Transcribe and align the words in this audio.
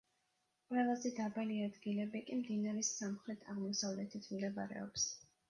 ყველაზე 0.69 1.11
დაბალი 1.19 1.57
ადგილები 1.65 2.21
კი 2.31 2.39
მდინარის 2.39 2.91
სამხრეთ-აღმოსავლეთით 3.03 4.33
მდებარეობს. 4.35 5.07